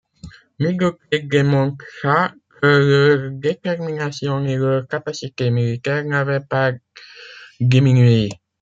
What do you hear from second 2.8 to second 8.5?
leur détermination et leurs capacités militaires n'avaient pas diminué.